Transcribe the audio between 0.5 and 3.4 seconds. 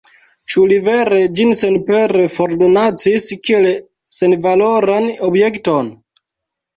Ĉu li vere ĝin senpere fordonacis,